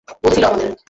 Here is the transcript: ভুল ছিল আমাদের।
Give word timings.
ভুল 0.07 0.31
ছিল 0.35 0.43
আমাদের। 0.45 0.71